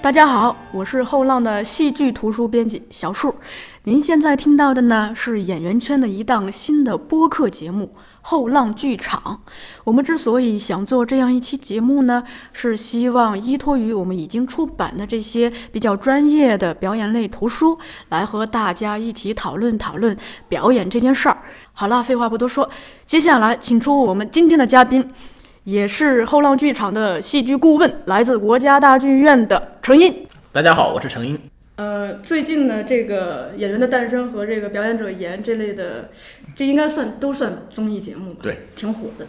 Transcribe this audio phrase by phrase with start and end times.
[0.00, 3.34] 大家好，我是后浪的戏剧图书编辑小树。
[3.82, 7.92] 您现在听到的呢是演员圈的一档新的播客节目
[8.22, 9.20] 《后浪剧场》。
[9.82, 17.76] 我们之所以想做这样一期节目呢，是希望依托于我们已经出版的这些比较专业的表演类图书，
[18.10, 20.16] 来和大家一起讨论讨论
[20.48, 21.38] 表演这件事儿。
[21.72, 22.70] 好了，废话不多说，
[23.04, 25.10] 接下来请出我们今天的嘉宾。
[25.68, 30.26] 也是后浪剧场的戏剧顾问，来自国家大剧院的程英。
[30.50, 31.38] 大家好，我是程英。
[31.76, 36.08] 呃，最近呢，这个《演员的诞生》和这个《表演者言》这类的，
[36.56, 38.40] 这应该算都算综艺节目吧？
[38.44, 39.26] 对，挺火的。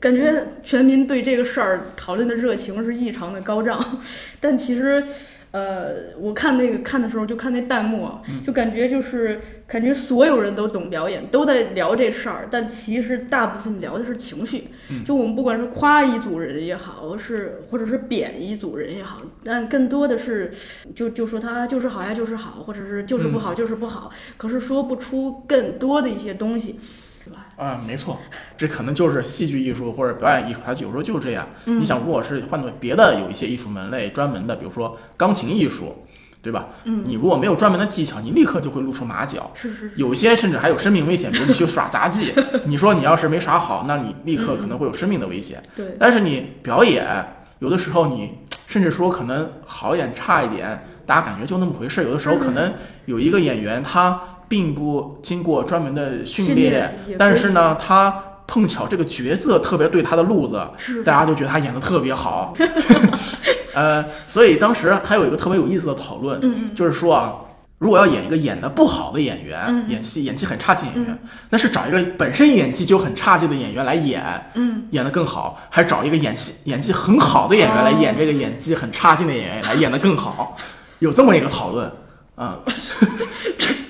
[0.00, 4.00] 感觉全民对这个事儿讨论的热情是异常的高涨，
[4.40, 5.04] 但其实。
[5.52, 14.68] 呃，我看那个看的时候，就看那弹幕啊，就感觉就是感觉所有人都懂表演，都在聊这事儿，但其实大部分聊的是情绪。
[15.04, 20.50] 就我们不管是夸一组人也好，是或者是贬一组人也好，但更多的是
[20.94, 26.80] 就就说他就是好呀，就是好，或者是就是不好，就是不好，可是说不出更多的一些东西。
[27.56, 28.18] 啊，没错，
[28.56, 31.46] 这可能就是戏剧艺术或者表演艺术，它有时候就是这样。
[31.64, 36.04] 你想，如果是换做别的有一些艺术门类专门的，比如说钢琴艺术，
[36.40, 36.70] 对吧？
[36.84, 39.50] 嗯，你如果没有专门的技巧，你立刻就会露出马脚。
[39.54, 39.92] 是是。
[39.94, 42.32] 有些甚至还有生命危险，比如你去耍杂技，
[42.64, 45.62] 你说你要是没耍好，那你立刻可能会有生命的危险。
[45.76, 45.94] 对。
[46.00, 47.06] 但是你表演，
[47.60, 52.02] 有的时候你甚至说可能好一点差一点，大家感觉就那么回事。
[52.02, 52.72] 有的时候可能
[53.04, 54.20] 有一个演员他。
[54.52, 60.60] 并不经过专门的训练，但是呢，他碰巧这个角色特别对他的路子，
[61.02, 62.52] 大家就觉得他演的特别好。
[63.72, 66.38] 呃，所以当时还有一个特别有意思的讨论，
[66.74, 67.32] 就是说啊，
[67.78, 80.58] 如果要演一个演的不好的演员，演戏演技很差劲演员，那是找一个本身演技就很差劲的演员来演，嗯，演的更好，还是找一个演戏演技很好的演员来演这个演技很差劲的演员来演的更好？
[80.98, 81.90] 有这么一个讨论
[82.34, 82.58] 啊。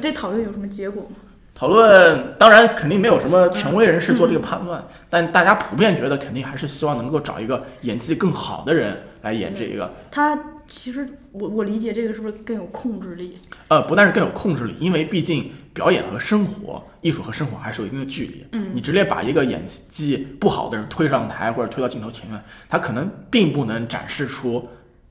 [0.00, 1.16] 这讨论有什么结果吗？
[1.54, 9.92] 讨论当然肯定没有什么权威人士做这个判断，但大家普遍觉得肯定还是希望能够找一个演技更好的人来演这个。
[10.08, 10.38] 他
[10.68, 13.34] 其实我我理解这个是不是更有控制力？
[13.66, 18.46] 呃，不但是更有控制力，因为毕竟表演和生活、艺术和生活还是有一定的距离。
[18.52, 24.68] 嗯，你直接把一个演技不好的人推上台或者推到镜头前面，他可能并不能展示出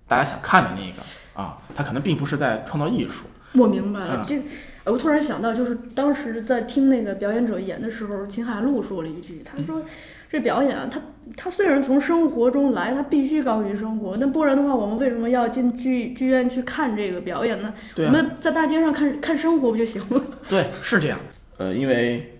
[0.07, 1.03] 大家想看的那个
[1.33, 3.25] 啊，他可能并不是在创造艺术。
[3.51, 4.41] 我明白了，这。
[4.89, 9.81] 我突然想到，就是当时在听那个表演者演的时候，秦海璐说了一句：“他说，
[10.29, 11.01] 这表演啊，他
[11.35, 14.15] 他虽然从生活中来，他必须高于生活。
[14.17, 17.73] 那不然的话，我们为什么要进剧剧院去看这个表演呢？
[17.97, 21.19] 我们在大街上看看生活不就行了？” 对，是这样。
[21.57, 22.39] 呃，因为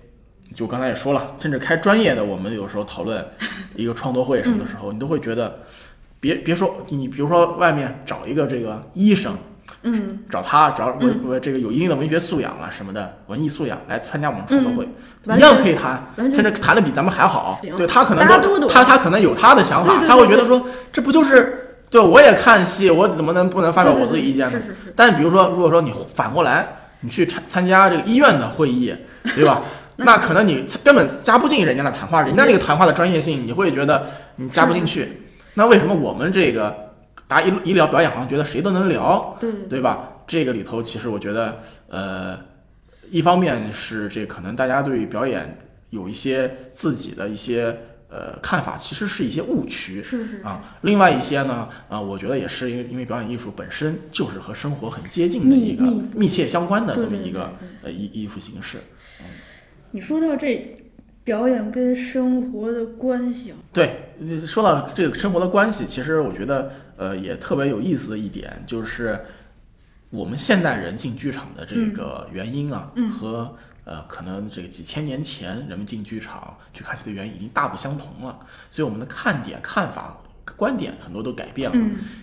[0.53, 3.25] 就刚才也说了，甚至开专业的，我们有时候讨论
[3.75, 5.59] 一个创作会什么的时候，你都会觉得，
[6.19, 9.35] 别别说你，比如说外面找一个这个医生。
[9.83, 14.87] 嗯，找他找我我这个有一定的文学素养啊什么的文艺素养来参加我们创作会，
[15.37, 17.59] 一样可以谈，甚至谈的比咱们还好。
[17.77, 18.27] 对他可能
[18.67, 24.51] 他他可能有他的想法，他会觉得说这不就是对我也看戏，我怎么能不能发表我自己意见呢？
[24.51, 24.93] 是是是。
[24.95, 26.67] 但比如说，如果说你反过来，
[27.01, 28.93] 你去参参加这个医院的会议，
[29.35, 29.61] 对吧？
[29.97, 35.21] 那可能你根本加不进人家的谈话，人家这个谈话的专业性，你会觉得你加不进去。
[35.53, 36.86] 那为什么我们这个？
[37.27, 40.13] 大家一一聊表演，好像觉得谁都能聊，对对吧？
[40.25, 42.39] 这个里头其实我觉得，呃，
[43.11, 45.57] 一方面是这可能大家对表演
[45.89, 47.77] 有一些自己的一些
[48.09, 50.77] 呃看法，其实是一些误区，是是啊。
[50.81, 55.83] 另外一些呢，啊，我觉得也是因为因为表演艺术本身就是和生活很接近的一个
[56.15, 57.51] 密切相关的这么一个
[57.83, 58.77] 呃艺艺术形式。
[59.91, 60.75] 你说到这。
[61.27, 64.13] 表演跟生活的关系，对，
[64.47, 69.25] 说到这个生活的关系，其实我觉得，呃，也特别有意思的一点，就是
[70.09, 73.53] 我们现代人进剧场的这个原因啊，和
[73.83, 78.39] 呃，可能这个几千年前人们进剧场去看戏的原因已经大不相同了，
[78.69, 80.15] 所以我们的看点、看法、
[80.55, 81.75] 观点很多都改变了。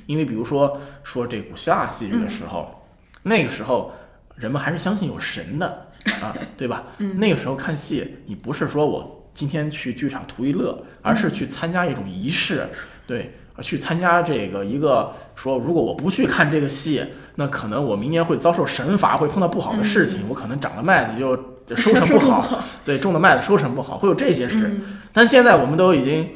[0.06, 2.82] 因为比如说说这古希腊戏剧的时候，
[3.22, 3.92] 那个时候
[4.34, 5.83] 人们还是相信有神的。
[6.20, 6.84] 啊，对吧？
[7.16, 12.68] 那个时候看戏，你不是说我今天去剧场图一乐，而是去参加一种仪式，
[13.06, 17.04] 对，去参加这个一个说，如果我不去看这个戏，
[17.36, 21.36] 那可能我明年会遭受神罚，会碰到不好的事情，我可能长了麦子就
[21.76, 24.56] 收成不好，好对种的麦子收成不好，会有这些事。
[24.66, 26.28] 嗯但现在我们都已经，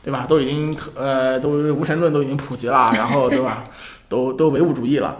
[0.00, 0.24] 对吧？
[0.28, 3.64] 都已经呃，都无神论都已经普及了，然后对吧？
[4.08, 5.16] 都都唯物主义了，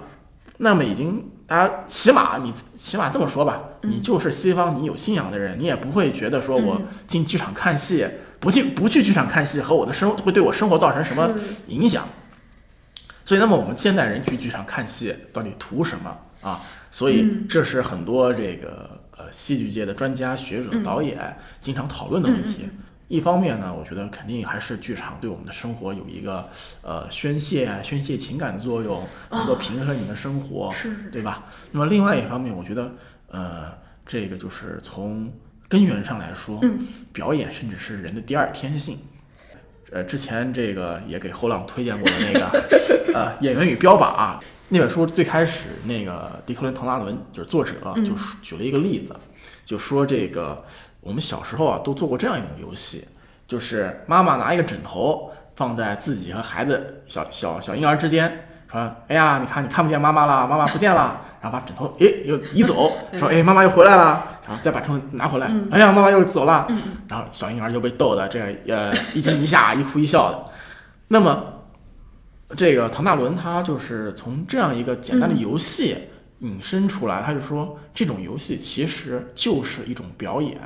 [0.58, 8.08] 那么已经大家起码你起码这么说吧，你就是西方你有信仰的人，你也不会觉得说我嗯进剧场看戏，
[8.40, 11.30] 不进不去剧场看戏和我的生活会对我生活造成什么
[11.66, 12.08] 影响。
[13.26, 16.58] 所以，那么我们现代人去剧场看戏到底图什么啊？
[16.90, 22.66] 所以嗯这是很多这个呃戏剧界的专家学者、嗯导演经常讨论的问题。
[23.12, 26.48] 一方面呢，我觉得肯定还是剧场对我们的生活有一个
[26.80, 31.44] 呃宣泄、宣泄情感的作用，能够平衡你的生活，啊是是对吧？
[31.72, 32.90] 那么另外一方面，我觉得
[33.28, 33.70] 呃，
[34.06, 35.30] 这个就是从
[35.68, 36.78] 根源上来说，嗯
[37.12, 38.98] 表演甚至是人的第二天性。
[39.90, 42.46] 呃，之前这个也给后浪推荐过的那个
[43.12, 49.14] 呃《演员与标靶》那本书，最开始那个迪克伦·滕纳伦就是作者，嗯就说举了一个例子，
[49.66, 50.64] 就说这个
[51.02, 53.06] 我们小时候啊都做过这样一种游戏，
[53.46, 66.68] 就是妈妈拿一个枕头放在自己和孩子小小小婴儿之间，说：“哎呀，你看你看不见妈妈了，妈妈不见了。”然后把枕头诶又移走，说：“哎，妈妈又回来了。”然后再把枕头拿回来，哎呀，妈妈又走了。
[67.08, 70.44] 然后小婴儿就被逗得这样呃一惊一吓、一哭一笑的。
[71.08, 71.44] 那么
[72.56, 75.96] 这个唐大伦他就是从这样一个简单的游戏
[76.38, 80.56] 引申出来，他就说这种游戏其实就是一种表演，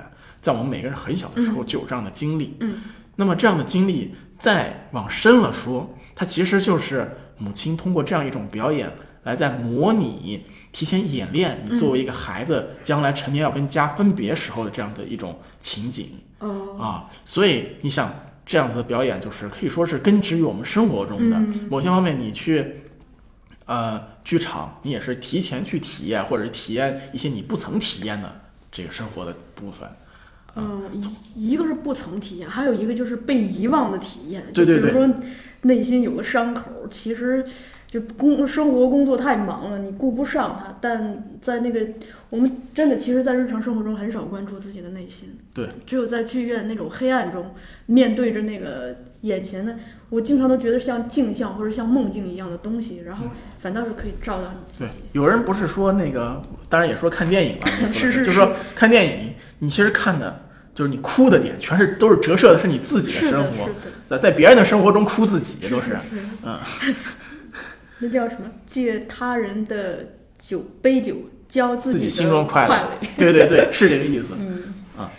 [0.46, 2.56] 在我们每个人很小的时候就有这样的经历。
[2.60, 2.80] 嗯
[3.16, 8.88] 那么这样的经历再往深了说，它其实就是母亲通过这样一种表演
[9.24, 16.10] 来在模拟、提前演练你作为一个孩子将来成年要跟家分别时候的这样的一种情景。
[16.38, 18.14] 哦啊，所以你想
[18.44, 22.20] 这样子的表演，就是可以说是根植于我们生活中的、嗯某些方面。
[22.20, 22.82] 你去
[23.64, 28.40] 呃剧场，你也是提前去体验，或者是体验一些你不曾体验的
[28.70, 29.88] 这个生活的部分。
[30.56, 30.82] 嗯，
[31.34, 34.42] 一一个是不曾体验，还有一个就是被遗忘的体验。
[34.52, 35.14] 对对就比如说
[35.62, 37.44] 内心有个伤口，其实
[37.86, 40.76] 就工生活工作太忙了，你顾不上它。
[40.80, 41.86] 但在那个
[42.30, 45.36] 我们真的，其实，在日常生活中很少关注自己的内心。
[45.54, 47.54] 对，只有在剧院那种黑暗中，
[47.86, 49.76] 面对着那个眼前的，
[50.10, 53.26] 我经常都觉得像镜像或者像梦境一样的东西，然后
[53.58, 60.45] 反倒是可以照到你自对己。，有人不是说那个，当然也说看电影吧， 是是是就是说看电影，你其实看的
[60.76, 63.68] 就是你哭的点，全是都是折射的是你自己的，生活
[64.08, 65.88] 在在别人的生活中哭自己都是。
[65.88, 65.98] 是
[66.44, 66.60] 嗯，
[67.98, 68.42] 那叫什么？
[68.66, 71.16] 借他人的酒杯酒，
[71.48, 72.90] 浇自自己心中快乐。
[73.16, 74.26] 对对对，是这个意思。
[74.38, 74.62] 嗯
[74.98, 75.10] 啊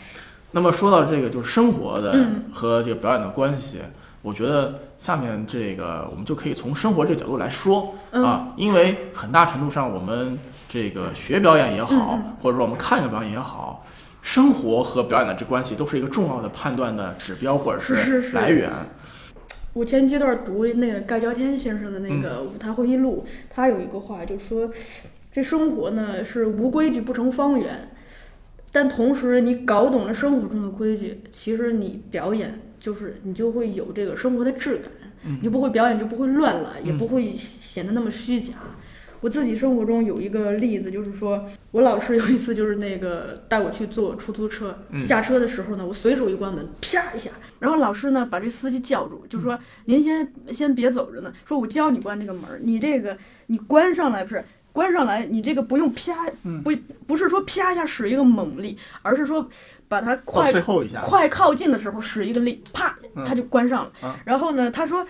[0.52, 3.80] 那么说到这个就是生活的嗯和这个表演的关系，
[4.22, 10.40] 我觉得下面这个我们就可以从生活这个角度来说嗯啊，因为很大程度上我们
[10.70, 13.86] 这个学表演也好，嗯或者说我们看个表演也好，
[14.28, 18.70] 生活和表演的这关系都是一个重要的判断的指标或者是是来源。
[19.72, 24.70] 我前阶段读那个盖叫天先生的那嗯个《舞台回忆录》，他有一个话就说，
[25.32, 27.90] 这生活呢是无规矩不成方圆，
[28.74, 34.92] 但同时你搞懂了生活中的规矩，其实你表演就是你就会有这个生活的质感，
[35.24, 38.56] 你就不会表演就不会乱了，也不会显得那么虚假。
[39.22, 54.44] 我自己生活中有一个例子，就是说我老师有一次就是那个带我去坐出租车，嗯下车的时候呢，我随手一关门，啪一下，然后老师呢把这司机叫住，就嗯说您先先别走着呢，说我教你关这个门儿，你这个你关上来不是。
[54.74, 56.14] 关上来，你这个不用啪，
[56.44, 56.72] 嗯不
[57.08, 59.50] 不是说啪一下使一个猛力，而是说
[59.88, 63.92] 把它到快最后一下，快靠近的时候使一个力，啪，嗯它就关上了。
[64.02, 65.04] 啊然后呢，他说，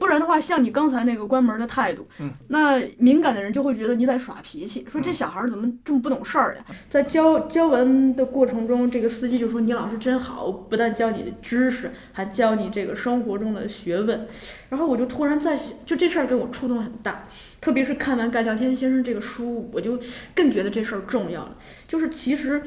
[0.00, 6.64] 不然的话，像你刚才那个关门的态度，嗯那敏感的人就会觉得你在耍脾气，说这小孩儿怎么这么不懂事儿呀？
[6.88, 14.26] 在教教完的过程中，这个司机就说你老师真好，不但教你的知识，还教你这个生活中的学问。
[14.70, 17.24] 然后我就突然在想，就这事儿给我触动很大。
[17.60, 19.98] 特别是看完盖叫天先生这个书，我就
[20.34, 21.54] 更觉得这事儿重要了。
[21.86, 22.62] 就是其实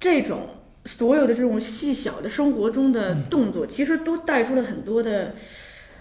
[0.00, 0.48] 这种
[0.84, 5.32] 所有的这种细小的生活中的动作，其实都带出了很多的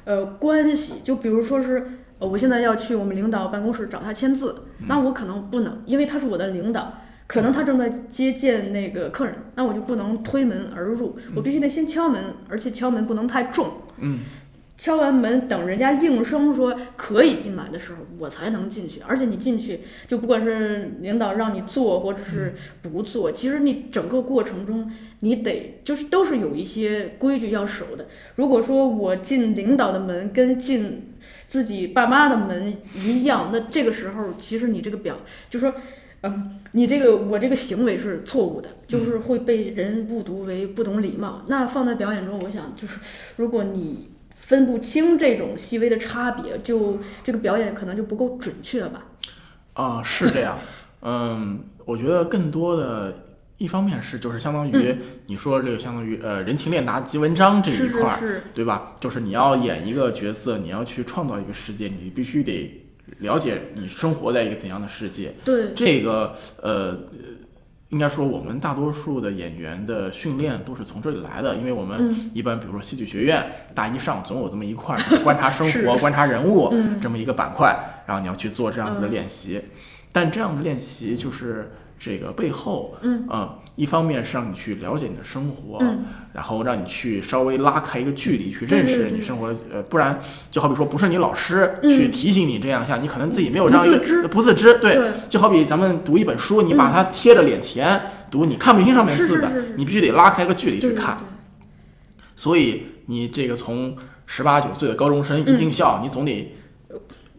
[0.08, 0.96] 呃关系。
[1.04, 1.86] 就比如说是，
[2.18, 6.94] 呃，我现在要去我们领导办公室找他签字，那我可能不能，因为他是我的领导。
[7.28, 13.68] 可能他正在接见那个客人，那我就不能推门而入，我必须得先敲门，而且敲门不能太重。
[13.98, 14.20] 嗯，
[14.77, 19.01] 敲完门，等人家应声说可以进来的时候，我才能进去。
[19.07, 22.53] 而且你进去，就不管是领导让你做，或者是
[22.84, 24.89] 不做，其实你整个过程中，
[25.22, 28.05] 你得就是都是有一些规矩要守的。
[28.36, 31.15] 如果说我进领导的门跟进
[31.48, 35.17] 自己爸妈的门一样，那这个时候其实你这个表
[35.50, 35.74] 就说。
[36.24, 41.43] 嗯，你这个我这个行为是错误的，就是会被人误读为不懂礼貌。
[41.46, 43.00] 那放在表演中，我想就是
[43.36, 49.08] 如果你分不清这种细微的差别，就这个表演可能就不够准确吧。
[49.74, 50.58] 啊，是这样。
[51.01, 53.25] 嗯，我觉得更多的
[53.58, 58.94] 一方面是就是相当于你说这个相当于呃人情练达即文章这一块儿，是是是对吧？
[59.00, 62.84] 就是你要演一个角色，你要去创造一个世界，你必须得
[63.20, 65.34] 了解你生活在一个怎样的世界。
[65.44, 66.98] 对，这个呃，
[67.89, 72.32] 应该说我们大多数的演员的训练都是从这里来的，因为我们嗯。
[72.34, 77.74] 一般比如说戏剧学院大一上总有这么一块观察生活、观察人物嗯这么一个板块，
[78.06, 79.12] 然后你要去做这样子的嗯。
[79.12, 79.62] 练习。
[80.12, 83.25] 但这样的练习就是这个背后，嗯。
[83.29, 86.03] 呃一方面是让你去了解你的生活，嗯
[86.34, 89.55] 然后让你去稍微拉开一个距离，去认识你生活。
[89.72, 90.19] 呃，不然
[90.51, 94.77] 就好比说，不是你老师嗯去提醒你这样一下，你可能自己没有这样一个不自知。
[94.79, 101.17] 对，对就好比咱们读一本书，你把它贴着脸前读，你看不清上面字的是是是是，你必须得拉开个距离对去看。
[102.36, 106.51] 所以你这个从十八九岁的高中生一进校，你总得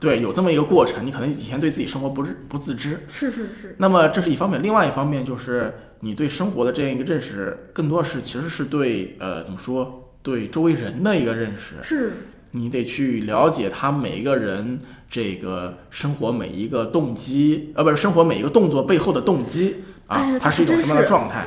[0.01, 3.05] 对有这么一个过程，你可能以前对自己生活不是不自知。
[3.09, 11.75] 是是是，那么这是一方面，另外一方面就是你对生活的这样一个认识，更多是其实是对呃怎么说，对周围人的一个认识。
[11.83, 12.13] 是
[12.53, 14.79] 你得去了解他每一个人
[15.11, 21.45] 这个生活每一个动机，呃，不是生活每一个动作背后的动机啊它是一种什么样的状态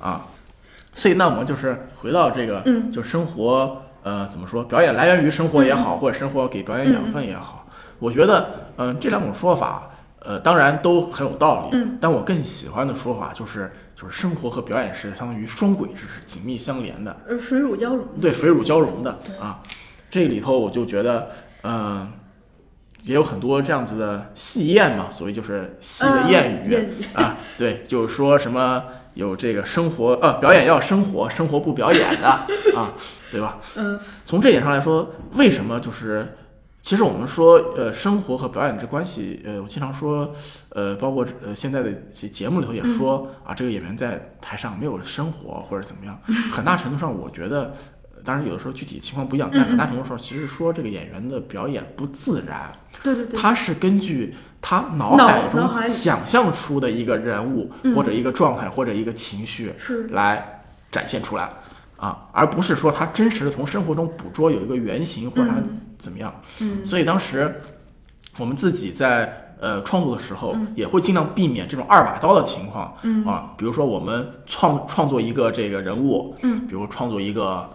[0.00, 0.26] 啊？
[0.94, 4.64] 所以那我们就是回到这个，嗯就生活，呃，怎么说？
[4.64, 7.57] 表演来源于生活也好，或者生活给表演养分也好，
[7.98, 9.90] 我觉得，嗯、这两种说法，
[10.20, 11.76] 呃，当然都很有道理。
[11.78, 17.16] 嗯但我更喜欢的说法就是，就是生活和表演是相当于双轨制，是紧密相连的。
[17.28, 18.06] 呃水乳交融。
[18.20, 19.60] 对，水乳交融的对啊。
[20.08, 21.28] 这里头我就觉得，
[21.62, 22.08] 嗯、
[23.02, 32.28] 也有很多这样子的戏谚嘛，所谓就是戏的谚语、谚语啊，对，就是说什么有这个生活呃表演要生活，生活不表演的
[32.76, 32.92] 啊，
[33.32, 33.58] 对吧？
[33.74, 36.36] 嗯从这点上来说，为什么就是？
[36.88, 40.32] 其实我们说，呃，生活和表演这关系，呃，我经常说，
[40.70, 46.18] 呃，包括呃现在的节节目里头也说、啊，这个演员在台上没有生活或者怎么样，
[46.50, 47.74] 很大程度上，我觉得，
[48.16, 57.94] 呃当然有的时候具体情况不一样，但很大程度上其实说这个演员的表演不自然，对对对，他是根据他脑脑海中想象出的一个人物嗯。
[57.94, 60.06] 或者一个状态或者一个情绪是。
[60.06, 61.50] 来展现出来
[61.98, 66.32] 啊，而不是说他真实的从生活中捕捉有一个原型或者他嗯怎么样。
[66.60, 67.60] 嗯所以当时
[68.38, 73.52] 我们自己在呃创作的时候，嗯也会尽量避免这种二把刀的情况嗯啊。
[73.58, 77.68] 比如说我们创创作一个这个人物，嗯比如创作一个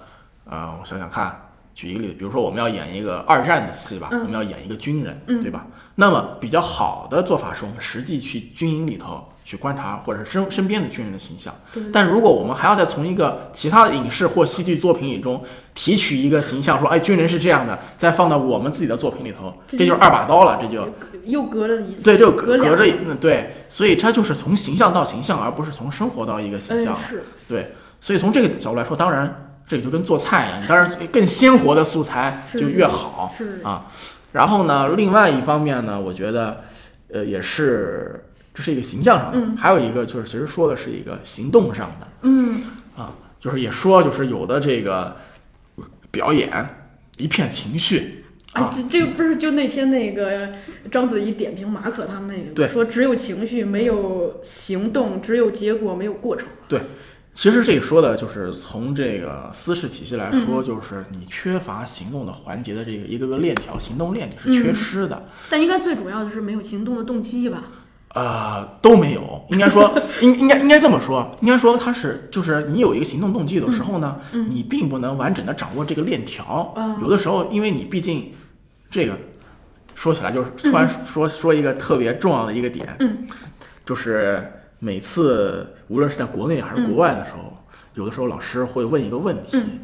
[0.45, 1.39] 呃，我想想看。
[1.75, 5.65] 举一个例子，比如说我们要演一个二战的戏吧，嗯我们要演一个军人，嗯对吧？
[5.95, 11.53] 那么比较好的做法是我们实际去军营里头去观察，或者是身身边的军人的形象。
[11.91, 20.87] 但如果我们还要再从一个其他的影视或戏剧作品里中提取一个形象，说哎军人是这样的，再放到我们自己的作品里头，这这就是二把刀了，这就
[21.25, 27.07] 又隔了一次，对，就隔隔着一嗯对，所以它就是从形象到形象，而不是从生活到一个形象嗯。
[27.07, 33.91] 是对，所以从这个角度来说，当然这个就跟做菜一样，你当然更鲜活的素材就越好是啊。
[34.33, 36.61] 然后呢，另外一方面呢，我觉得
[37.11, 39.57] 呃也是这是一个形象上的，嗯。
[39.57, 42.61] 还有一个就是其实说的是一个行动上的嗯。
[42.95, 45.15] 啊，就是也说就是有的这个
[46.11, 46.49] 表演
[47.17, 50.49] 一片情绪哎，啊，这这不是就那天那个
[50.91, 52.67] 章子怡点评马可他们那个，对。
[52.67, 56.47] 说只有情绪没有行动，只有结果没有过程。
[56.67, 56.79] 对
[57.33, 64.51] 其实这个说的就是从这个私事体系来说，嗯就是你缺乏行动的环节的这个一个个链条，行动链你是嗯。
[64.51, 65.27] 缺失的。
[65.49, 67.63] 但应该最主要的是没有行动的动机吧？
[68.13, 69.91] 呃，都没有，应该说，
[70.21, 76.71] 应应该应该这么说，应该说它是就是你有一个行动动机的时候呢，嗯你并不能完整的掌握这个链条。
[76.75, 78.31] 啊有的时候，因为你毕竟
[78.89, 79.17] 这个
[79.95, 83.27] 说起来就是突然说、说一个特别重要的一个点，嗯。
[83.85, 87.57] 就是每次无论是在国内还是国外的时候，
[87.95, 89.79] 有的时候老师会问一个问题：嗯。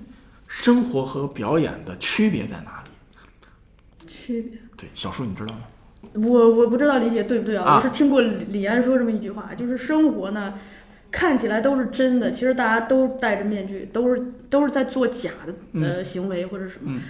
[0.48, 4.08] 生活和表演的区别在哪里？
[4.08, 5.62] 区别，对，小树你知道吗？
[6.14, 7.64] 我我不知道理解对不对啊？
[7.66, 10.54] 啊我是听过李李安说这么一句话，就是生活呢。
[11.12, 16.92] 看起来都是真的，其实大家都戴着面具，都是都是在做假的呃行为或者什么。
[16.92, 17.02] 嗯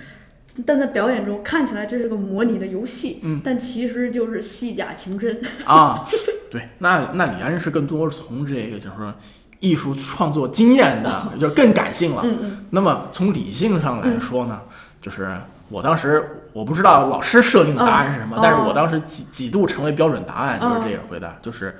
[0.65, 5.39] 但在表演中看起来这是个模拟的游戏，嗯但其实就是戏假情真。
[5.65, 6.05] 啊，
[6.51, 9.13] 对，那那李安是更多是从这个就是说
[9.61, 12.25] 艺术创作经验的， 就是更感性了。
[12.71, 14.59] 那么从理性上来说呢，
[15.01, 15.29] 就是
[15.69, 21.79] 我当时我不知道老师设定的答案是什么，哦但是我当时几几度成为标准答案，就是哦这个回答，就是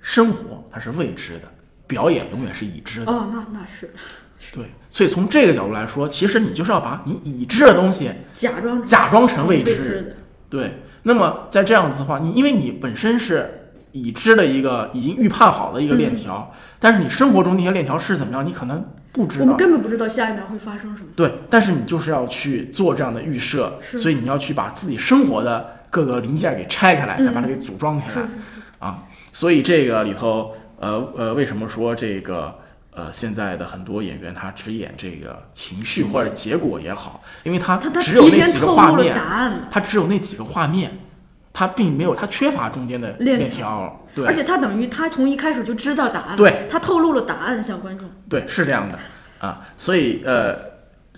[0.00, 1.48] 生活它是未知的，
[1.86, 3.12] 表演永远是已知的。
[3.12, 3.92] 哦，那那是
[4.52, 10.16] 对，所以从这个角度来说，其实你就是要把你已知的东西假装假装成未知。
[10.48, 18.84] 对，那么在这样子的话，你因为你本身是已知的一个已经预判好的一个链条，但是你生活中那些链条是怎么样，你可能
[19.14, 19.56] 不知道我们。
[19.56, 21.08] 根本不知道下一秒会发生什么。
[21.16, 28.26] 对，但是你就是要去做这样的预设，所以你要去把自己生活的各个零件给拆开来，再把它给组装起来、
[28.80, 29.04] 啊。
[29.32, 32.54] 所以这个里头，呃呃，为什么说这个
[32.92, 39.16] 呃现在的很多演员他只演这个情绪或者结果也好，因为他只有那几个画面
[39.70, 40.90] 他只有那几个画面，
[41.52, 48.08] 他并没有他缺乏中间的链链条，对，而且他等于他从一开始就知道答案，对，他透露了答案向观众。
[48.28, 48.98] 对，是这样的。
[49.38, 50.56] 啊，所以呃，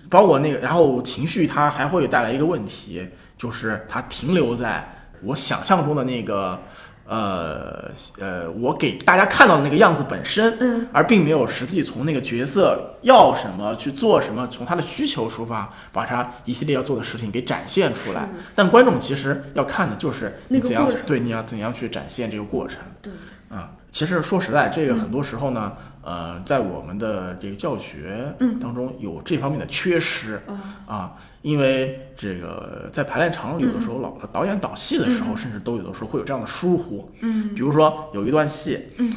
[0.09, 4.85] 包括那个，然后情绪它还会带来一个问题，就是它停留在
[5.21, 6.59] 我想象中的那个
[7.07, 18.27] 呃呃，我给大家看到的那个样子本身，嗯，而并没有实际从那个角色要什么去做什么，从他的需求出发，把他一系列要做的事情给展现出来。
[18.53, 22.79] 但观众其实要看的就是你怎样对你要怎样去展现这个过程。
[23.01, 23.13] 对，
[23.49, 24.99] 啊，其实说实在，这个嗯。
[24.99, 28.59] 很多时候呢，呃，在我们的这个教学嗯。
[28.59, 30.41] 当中有这方面的缺失。
[30.45, 31.13] 啊啊，
[31.47, 37.55] 因为这个在排练场里有的时候老导演导戏的时候，甚至都有的时候会有这样的疏忽，嗯。
[37.55, 39.09] 比如说有一段戏，嗯，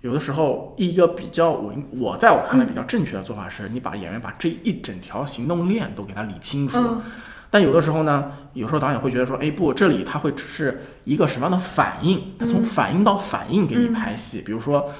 [0.00, 7.02] 有的时候一个比较我我在我看来比较正确的做法是，你把演员把这一整条行动链都给他理清楚，嗯。
[7.50, 14.40] 但有的时候呢，有时候导演会觉得说，哎不，这里他会只是一个什么样的反应，他从反应到反应给你拍戏。
[14.40, 14.90] 比如说，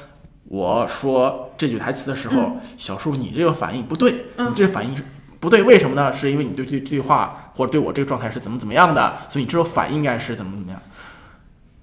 [0.45, 4.50] 我说这句台词的时候，小树你这个反应不对，嗯。
[4.50, 5.03] 你这个反应是
[5.40, 6.12] 不对，为什么呢？
[6.12, 10.80] 是因为你对这这句话或者对我这个状态是怎么怎么样的，所以你这种反应应该是怎么怎么样。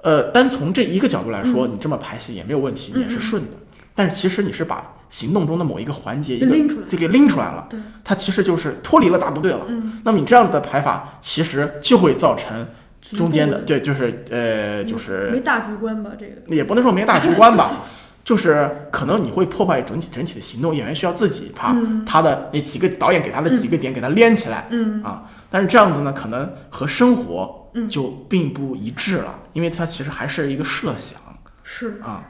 [0.03, 3.58] 呃，单从这一个角度来说，你这么排戏也没有问题，也是顺的。
[3.95, 9.62] 但是其实你是把行动中的某一个环节一个拎出来这给拎出来了，对，它其实就是脱离了大部队了。
[9.67, 12.67] 嗯，那么你这样子的排法，其实就会造成
[13.01, 16.12] 中间的对，就是呃，就是没大局观吧？
[16.17, 17.86] 这个也不能说没大局观吧，
[18.27, 21.73] 就是可能你会破坏整体整体的行动，演员需要自己把
[22.05, 25.01] 他的那几个导演给他的几个点给他连起来，嗯。
[25.01, 31.17] 啊，但是这样子呢，可能和生活就并不一致了，因为它其实还是一个设想。
[31.63, 32.01] 是。
[32.03, 32.21] 啊，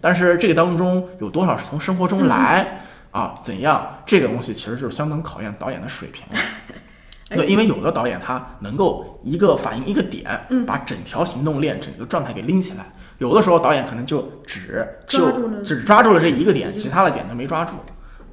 [0.00, 3.32] 但是这个当中有多少是从生活中来、啊？
[3.44, 4.00] 怎样？
[4.04, 6.40] 这个东西其实就是相当考验导演的水平了。
[7.30, 7.36] 哎。
[7.36, 10.66] 对，因为有的导演他能够一个反应一个点，嗯。
[10.66, 12.82] 把整条行动链、整个状态给拎起来；
[13.24, 15.30] 有的时候导演可能就只就
[15.64, 17.72] 只抓住了这一个点，其他的点都没抓住。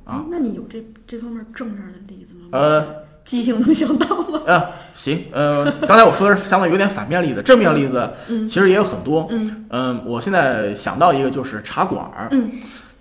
[0.04, 2.48] 啊哎那你有这这方面正面的例子吗？
[2.52, 2.86] 呃，
[3.24, 4.42] 记性能想到吗？
[4.46, 4.62] 呃，
[4.94, 8.12] 行，呃，刚才我说的是相当于有点反面例子，正面例子
[8.46, 9.28] 其实也有很多。
[9.32, 12.52] 嗯嗯，我现在想到一个就是茶馆儿，嗯，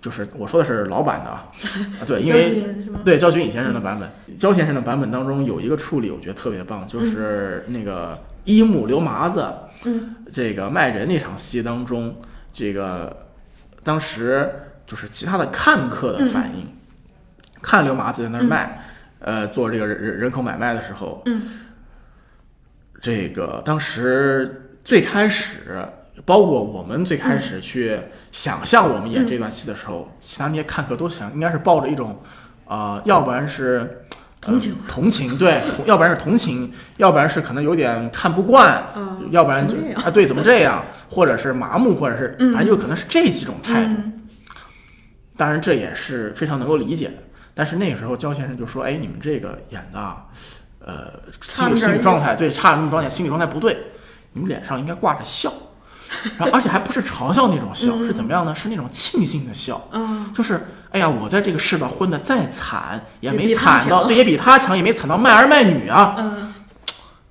[0.00, 1.42] 就是我说的是老版的啊，
[2.00, 2.62] 啊对，因为？
[3.02, 9.46] 对焦群乙先生的版本，焦先生的版本当中有一个处理，我觉得特别棒，就是那个一木刘麻子
[9.84, 10.16] 嗯。
[10.30, 12.14] 这个卖人那场戏当中，
[12.52, 13.26] 这个
[13.82, 14.48] 当时
[14.86, 16.66] 就是其他的看客的反应，
[17.60, 18.80] 看刘麻子在那儿卖，
[19.18, 21.42] 呃，做这个人人人口买卖的时候，嗯。
[23.00, 25.84] 这个当时最开始，
[26.24, 27.98] 包括我们最开始去
[28.30, 32.22] 想象我们演这段戏的时候，其他那些看客都想应该是抱着一种，
[32.66, 34.04] 啊，要不然是。
[34.40, 34.72] 同情。
[34.72, 42.52] 呃同情对，同要不然是同情，要不然是可能有点看不惯，嗯要不然就啊对，怎么这样，或者是麻木，或者是嗯。
[42.52, 43.92] 反正有可能是这几种态度。
[43.92, 44.22] 嗯。
[45.36, 47.14] 当然这也是非常能够理解的。
[47.54, 50.24] 但是那个时候焦先生就说：“哎，你们这个演的啊，
[50.78, 53.76] 呃，心理心理状态对，差那么状态，心理状态不对，
[54.32, 55.52] 你们脸上应该挂着笑，
[56.38, 58.54] 然后而且还不是嘲笑那种笑，是怎么样呢？
[58.54, 66.54] 是那种庆幸的笑，嗯就是哎呀，我在这个世道混得再惨，也没惨到，对，也比他强，也没惨到卖儿卖女啊，嗯，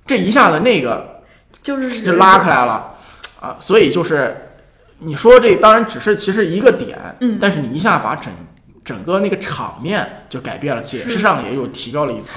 [0.06, 1.22] 这一下子那个
[1.62, 2.94] 就是就拉开来了
[3.40, 4.50] 啊，所以就是
[4.98, 8.32] 你说这当然只是其实一个点，嗯但是你一下把整
[8.84, 12.34] 整个那个场面就改变了，解释上也有提高了一层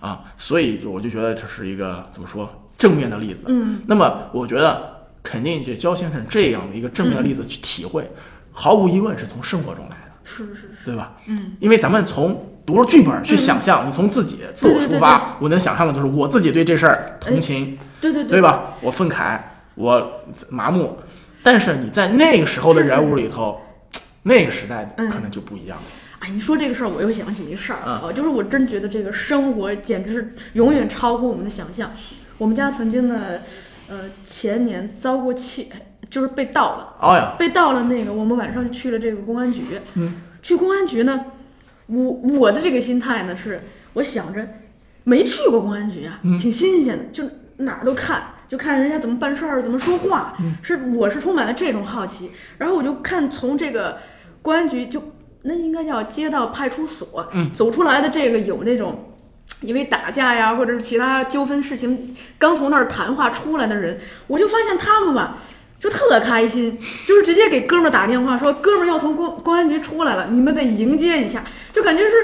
[0.00, 3.44] 啊，所以我就觉得这是一个怎么说正面的例子。
[3.48, 4.91] 嗯那么我觉得
[5.22, 8.10] 肯定这焦先生这样的一个正面的例子去体会，
[8.50, 11.16] 毫无疑问是从生活中来的，是是是，对吧？
[11.26, 17.78] 嗯因为咱们从读了剧本去想象，你从自己自我出发，我能想象的就是我自己对这事儿同情。
[18.00, 18.42] 对对对？
[18.42, 18.74] 吧？
[18.80, 19.38] 我愤慨，
[19.76, 20.98] 我麻木，
[21.42, 23.60] 但是你在那个时候的人物里头，
[24.24, 25.84] 那个时代嗯可能就不一样了。
[26.18, 31.92] 哎，你说这个事儿，我又想起一事儿嗯啊，就是我真觉得这个生活简直是永远超乎我们的想象。
[32.38, 33.38] 我们家曾经呢，
[33.92, 35.70] 呃，前年遭过气
[36.08, 36.96] 就是被盗了。
[36.98, 39.64] 哦呀，被盗了那个，我们晚上就去了这个公安局。
[39.96, 41.26] 嗯，去公安局呢，
[41.88, 43.60] 我我的这个心态呢是，
[43.92, 44.48] 我想着
[45.04, 47.28] 没去过公安局啊，嗯挺新鲜的，就
[47.58, 52.30] 哪儿都看，就看人家怎么办事儿，怎么说话，嗯是我是充满了这种好奇。
[52.56, 53.98] 然后我就看从这个
[54.40, 55.02] 公安局就
[55.42, 59.08] 那应该叫街道派出所，嗯走出来的这个有那种。
[59.60, 65.38] 因为打架呀，或者是其他纠纷事情，刚从那儿谈话出来的人，我就发现他们吧，
[65.78, 72.14] 就特开心，就是直接给哥们儿打电话说，哥们儿要从公公安局出来了，你们得迎接一下，就感觉是，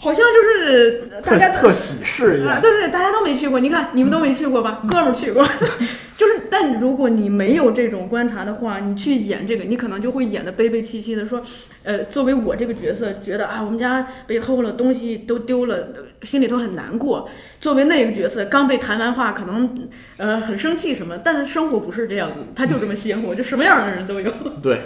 [0.00, 2.60] 好像就是呃大家特喜事一啊，样。
[2.60, 4.80] 对对对，大家都没去过，你看你们都没去过吧？
[4.88, 5.44] 哥们儿去过，
[6.16, 11.42] 就是，但如果你没有这种观察的话，你去演这个，你可能就会演的悲悲戚戚的，说，
[11.82, 15.88] 呃，作为我这个角色，觉得啊，我们家被偷了，东西都丢了，
[16.22, 17.28] 心里头很难过。
[17.60, 24.30] 作为那个角色，刚被谈完话，可能呃很生气什么，但是生活不是这样子，他就这么鲜活，就什么样的人都有。
[24.62, 24.82] 对，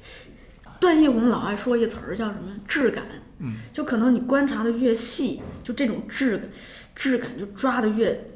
[0.78, 3.02] 段奕宏老爱说一词儿叫什么质感，
[3.38, 6.48] 嗯，就可能你观察的越细，就这种质感，
[6.94, 8.26] 质感就抓的越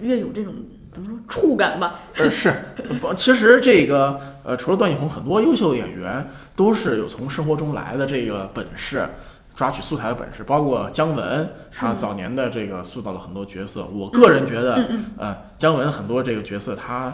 [0.00, 0.54] 越有这种
[0.92, 2.00] 怎么说触感吧？
[2.16, 2.52] 呃是，
[3.00, 9.08] 不其实这个呃，除了段奕宏，很多优秀的演员都是有从生活中来的这个本事。
[9.56, 13.84] 抓取素材的本事，包括姜文，他早年的这个塑造了很多角色。
[13.92, 17.12] 我个人觉得，嗯呃，姜文很多这个角色，他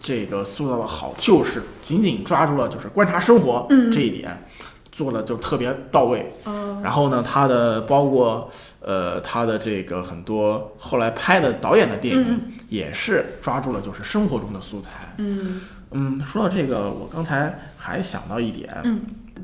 [0.00, 4.46] 这个塑造的好，就是紧紧抓住了就是观察生活嗯这一点，
[4.94, 6.32] 做的就特别到位。
[6.46, 8.48] 嗯，然后呢，他的包括
[8.80, 14.90] 呃他的这个很多后来拍的导演的电影，也是抓住了就是生活中的素材。
[15.18, 19.00] 嗯嗯，说到这个，我刚才还想到一点，嗯，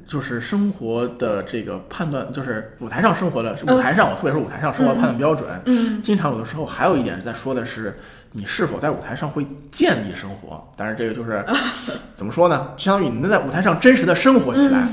[0.06, 5.48] 就是生活的这个判断，就是舞台上生活的，嗯舞台上，我特别是舞台上生活的判断标准。
[5.66, 7.98] 嗯经常有的时候还有一点在说的是，
[8.32, 10.72] 你是否在舞台上会建立生活。
[10.76, 11.44] 但是，这个就是
[12.16, 12.72] 怎么说呢？
[12.76, 14.88] 相当于你能在舞台上真实的生活起来。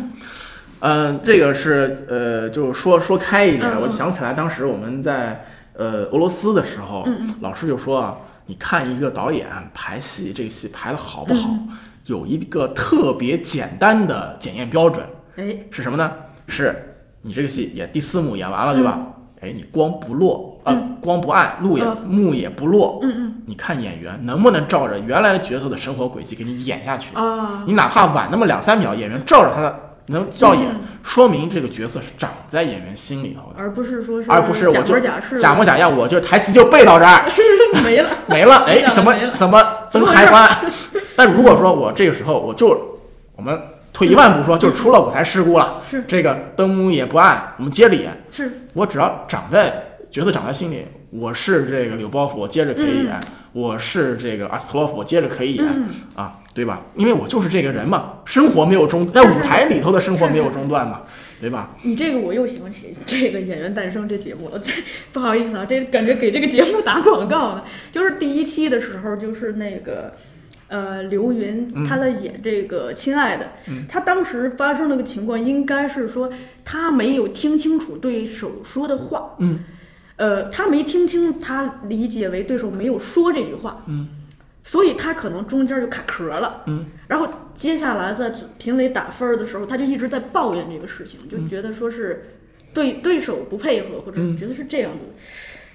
[0.79, 11.69] 嗯，这个是呃，就是说说开一点，我想起来当时我们在呃俄罗斯的时候，嗯老师就说啊，你看一个导演排戏，这个戏排的好不好，嗯。
[12.05, 16.09] 有一个特别简单的检验标准哎，是什么呢？
[16.47, 18.99] 是你这个戏演第四幕演完了，对吧？
[19.41, 21.97] 哎，你光不落啊、呃光不暗，路也嗯。
[22.07, 23.35] 幕也不落，嗯嗯。
[23.45, 27.13] 你看演员能不能照着原来的角色的生活轨迹给你演下去？
[27.15, 30.81] 啊，你哪怕晚那么两三秒，演员照着他的能照演，嗯。
[31.03, 37.31] 说明这个角色是长在演员心里头的，而不是说是而不是我假就模假式，假模假样，我就台词就背到这儿。
[37.81, 40.49] 没了，没了，哎怎么怎么怎么回灯还关？
[41.15, 42.99] 但如果说我这个时候我就
[43.37, 43.57] 我们
[43.93, 46.03] 退一万步说，就出了舞台事故了，是。
[46.07, 48.63] 这个灯也不暗，我们接着演，是。
[48.73, 49.71] 我只要长在
[50.11, 53.13] 角色长在心里，我是这个柳包袱，我接着可以演；
[53.57, 56.85] 我是这个阿斯托洛夫，我接着可以演、嗯啊，对吧？
[56.95, 61.01] 因为我就是这个人嘛，生活没有中，在舞台里头的生活没有中断嘛，
[61.41, 61.75] 对吧？
[61.81, 64.71] 你这个我又想起这个《演员诞生》这节目了，这
[65.11, 67.63] 不好意思啊，这感觉给这个节目打广告呢。
[67.91, 70.13] 就是第一期的时候，就是那个
[70.67, 73.53] 呃刘云嗯他在演这个《亲爱的》
[73.89, 76.29] 他当时发生了个情况，应该是说
[76.63, 79.61] 他没有听清楚对手说的话，嗯，
[80.17, 84.09] 呃，他没听清，他理解为对手没有说这句话，嗯。
[84.63, 92.37] 所以他可能中间就卡壳了，嗯，然后接下来在评委打分儿的时候，他就一直在抱怨这个事情，就觉得说是
[92.73, 95.05] 对对手不配合，或者嗯觉得是这样子。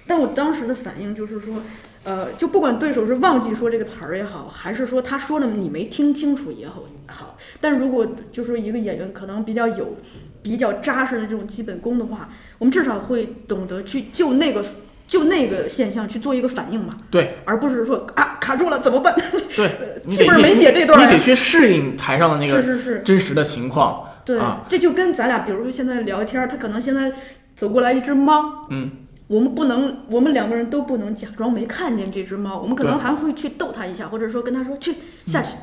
[0.05, 1.55] 但我当时的反应就是说，
[2.03, 9.97] 呃，就不管对手是忘记说这个词儿也好，还是说他说的你没听清楚也好，好，但如果就说一个演员可能比较有
[10.41, 14.63] 比较扎实的这种基本功的话，我们至少会懂得去就那个
[15.07, 17.37] 就那个现象去做一个反应嘛，对。
[17.45, 19.15] 而不是说啊卡住了怎么办？
[19.55, 19.71] 对，
[20.03, 21.05] 你剧本没写这段儿？
[21.05, 23.01] 你得去适应台上的那个是是是。
[23.03, 24.09] 真实的情况。
[24.25, 24.65] 对，啊。
[24.67, 27.11] 这就跟咱俩，比如说现在聊天儿，他可能现在
[27.55, 28.89] 走过来一只猫，嗯，
[29.33, 34.93] 我们不能，我们两个人都不能假装没看见这只猫，我们可能还会去逗它一下，或者说跟它说去
[35.25, 35.55] 下去。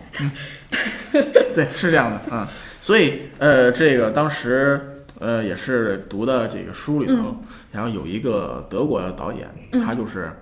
[1.54, 7.42] 对，是这样的啊、所以呃，这个当时呃也是读的这个书里头，嗯。
[7.70, 9.48] 然后有一个德国的导演，
[9.85, 10.33] 他就是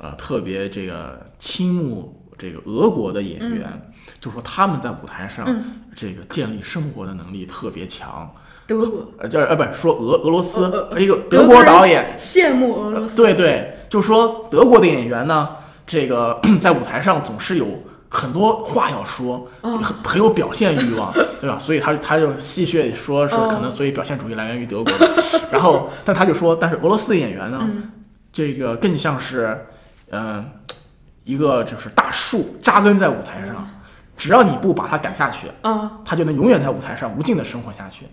[0.00, 5.82] 呃特别这个倾慕这个俄国的演员，就说他们在舞台上、嗯。
[5.96, 8.32] 这个建立生活的能力特别强。
[8.68, 15.48] 德国，呃，叫呃不是说俄俄罗斯、呃呃一个德德国导演，羡慕俄罗斯，对对，就说德国的演员呢，
[15.86, 17.66] 这个 在舞台上总是有
[18.10, 21.58] 很多话要说，哦很很有表现欲望，对吧？
[21.58, 25.08] 所以他他就戏谑地说是哦可能，所以表现主义来源于德国的。
[25.50, 27.90] 然后，但他就说，但是俄罗斯的演员呢，嗯
[28.30, 29.66] 这个更像是，
[30.10, 30.44] 嗯、
[31.24, 33.66] 一个就是大树扎根在舞台上，
[34.16, 38.04] 只要你不把他赶下去，啊，他就能永远在舞台上无尽的生活下去，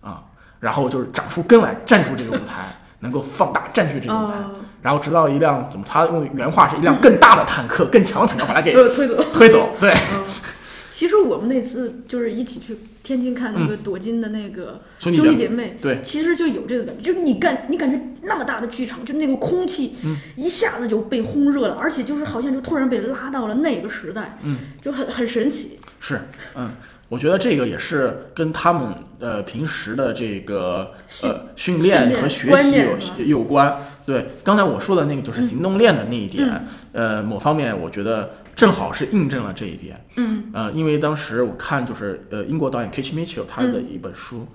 [0.00, 0.22] 啊，
[0.60, 4.50] 然后就是长出根来站住这个舞台，能够放大占据这个舞台，哦
[4.82, 9.22] 然后直到一辆怎么他用原话是一辆更大的坦克、更强的坦克把他给呃，推走。
[9.30, 10.24] 推走，对，嗯，
[10.88, 25.78] 其实我们那次就是一起去天津看那个朵金的那个兄弟姐妹，对其实就有这个感觉，就是你感你感觉那么大的剧场，就那个空气嗯一下子就被烘热了，而且就是好像就突然被拉到了那个时代，嗯，就很很神奇。
[26.00, 26.18] 是，
[26.54, 26.70] 嗯，
[27.10, 30.92] 我觉得这个也是跟他们呃平时的这个
[31.22, 32.78] 呃训训练练和学习
[33.18, 33.76] 有有关。
[34.06, 40.04] 对，刚才我说的那个就是行动链的那一点，呃，某方面我觉得正好是印证了这一点。
[40.16, 44.46] 嗯呃，因为当时我看就是呃英国导演 Kitch Mitchell 他的一本书，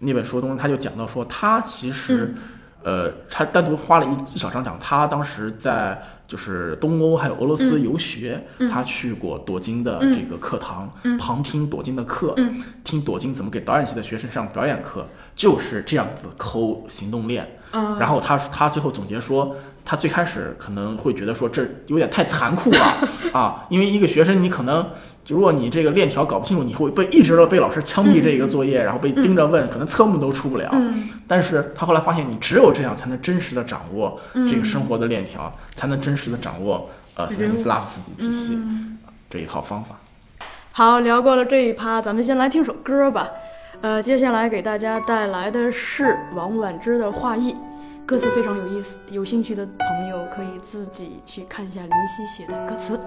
[0.00, 2.34] 那本书中他就讲到说，他其实、
[2.82, 17.56] 呃他单独花了一一小章讲他当时在就是东欧还有俄罗斯游学，他去过朵金的这个课堂，旁听朵金的课，嗯听朵金怎么给导演系的学生上表演课，就是这样子抠行动链。
[17.72, 22.96] 啊，然后他他最后总结说，他最开始可能会觉得说这有点太残酷了
[23.32, 30.68] 啊，因为一个学生你可能就如果你这个链条搞不清楚，你会被一直都被老师枪毙这个作业，然后被盯着问，可能侧目都出不了。
[30.72, 38.98] 嗯但是他后来发现，你只有这样才能真实的掌握嗯这个生活的链条，才能真实的掌握呃斯坦尼斯拉夫斯基体系、嗯
[39.30, 39.94] 这一套方法。
[40.72, 43.28] 好，聊过了这一趴，咱们先来听首歌吧。
[43.80, 47.52] 呃，接下来给大家带来的是王婉之的《画意》，
[48.04, 52.98] 歌词非常有意思，有兴趣的朋友可以自己去看一下林夕写的歌词。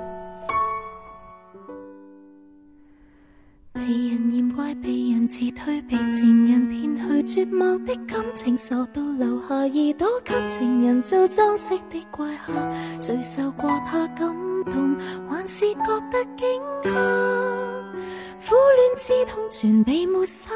[4.75, 12.53] 被人辞退，被情人骗去，絕望的感情傻到留下耳朵給情人做裝飾的怪客，
[12.99, 14.95] 誰受過他感動，
[15.29, 16.89] 還是覺得驚嚇？
[18.45, 20.51] 苦戀之痛全被抹殺，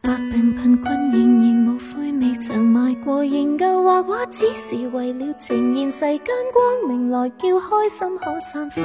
[0.00, 8.82] 百病貧困仍然无悔，未曾買過研究畫畫，只是为了呈現世間光明來叫開心可散發，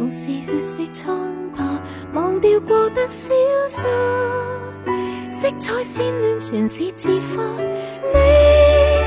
[0.00, 1.14] 無視血色瘡疤，
[2.12, 3.32] 忘掉過的消
[3.68, 3.86] 失，
[5.30, 7.40] 色彩鮮暖全是自發。
[8.02, 8.18] 你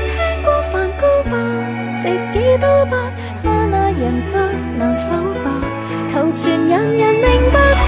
[0.08, 1.36] 聽過梵高吧？
[1.92, 3.12] 值幾多吧？
[3.42, 4.38] 他那人格
[4.78, 5.12] 難否
[5.44, 5.46] 吧？
[6.10, 7.86] 求全人人明白看，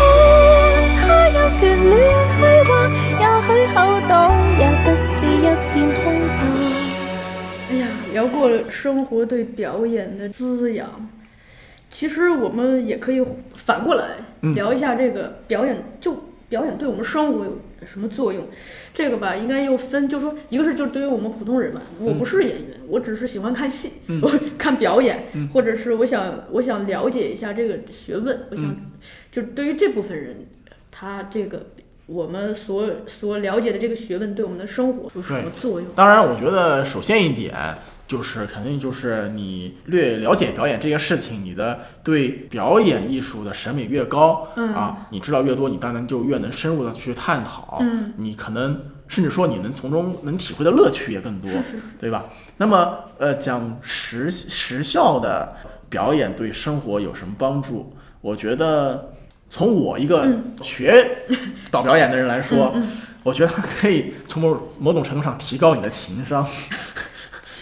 [1.00, 1.90] 他有權亂
[2.36, 2.70] 去畫，
[3.18, 3.76] 也許厚
[4.06, 4.12] 道
[4.58, 5.74] 也不至一片
[6.04, 6.38] 空白。
[7.70, 10.86] 哎呀，聊过了生活对表演的滋养，
[11.96, 16.14] 其实我们也可以反过来嗯聊一下这个表演，就
[16.46, 17.56] 表演对我们生活有
[17.86, 18.44] 什么作用？
[18.92, 28.76] 这个吧，应该又分，就说一个是就对于我们普通人嘛，我不是演员，我只是喜欢看戏，嗯我看表演，嗯或者是我想我想了解一下这个学问，我想、嗯
[29.32, 30.46] 就对于这部分人，
[30.90, 31.64] 他这个。
[32.08, 35.90] 我们所所了解的这个学问对我们的生活有什么作用？
[35.96, 37.52] 当然，我觉得首先一点
[38.06, 52.24] 就是肯定就是你略了解表演这个事情，你的对表演艺术的审美越高，嗯啊，你知道越多，你当然就越能深入的去探讨，嗯你可能甚至说你能从中能体会的乐趣也更多，是是对吧？
[52.58, 55.56] 那么呃，讲实实效的
[55.88, 57.92] 表演对生活有什么帮助？
[58.20, 59.12] 我觉得
[59.48, 61.18] 从我一个嗯学
[61.70, 62.74] 导表演的人来说，
[63.22, 66.46] 我觉得它可以从某某种程度上提高你的情商。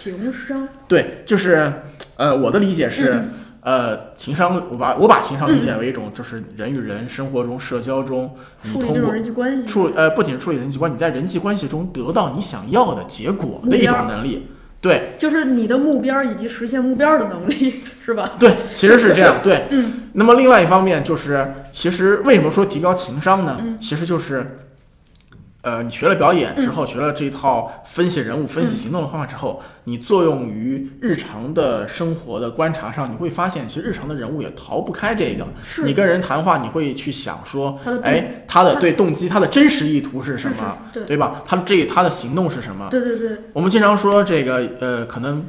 [0.05, 1.73] 情商，对，就是
[2.17, 3.31] 呃，我的理解是，嗯
[3.63, 14.49] 呃，情商，我把我把情商理解为一种，就是人与人生活中、社交中，你处理这种通过人际关系，处呃，不仅是处理人际关系，你在人际关系中得到你想要的结果的一种能力。
[14.83, 18.33] 对就是你的目标以及实现目标的能力， 是吧？
[18.39, 19.37] 对，其实是这样。
[19.43, 23.57] 对，嗯那么另外一方面就是，其实为什么说提高情商呢？
[23.65, 24.59] 嗯其实就是。
[25.65, 35.47] 呃，你学了表演之后，学了这一套分析人物、分析行动的方法之后，你作用于日常的生活的观察上，你会发现，其实日常的人物也逃不开这个。
[35.65, 41.43] 是你跟人谈话，你会去想说哎，他的对动机，他的真实意图是什么，对对吧？
[41.47, 42.87] 他这他的行动是什么？
[42.91, 45.47] 对对对，我们经常说这个，呃，可能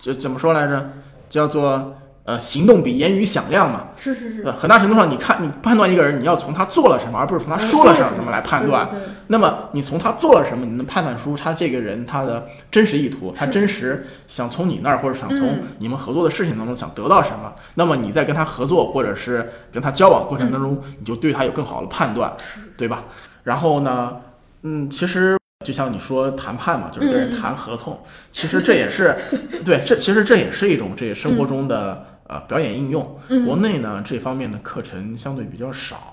[0.00, 0.90] 就怎么说来着，
[1.28, 3.88] 叫做呃，行动比言语响亮嘛。
[3.96, 8.88] 是是是呃，，很大程度上，你看你判断一个人，你要从他做了什么，而不是从他呃说了什么什么来判断。
[8.88, 17.52] 对对对那么你从他做了什么，你能判断出他这个人他的真实意图，他真实想从你那儿或者想从嗯你们合作的事情当中想得到什么。
[17.74, 22.32] 那么你在跟他合作或者是跟他交往过程当中，你就对他有更好的判断，
[22.76, 23.04] 对吧？
[23.42, 24.16] 然后呢，
[24.62, 27.98] 嗯，其实就像你说谈判嘛，就是跟人谈合同，
[28.30, 29.14] 其实这也是
[29.64, 32.06] 对，这其实这也是一种这生活中的。
[32.26, 33.18] 呃表演应用。
[33.28, 36.12] 嗯国内呢这方面的课程相对比较少，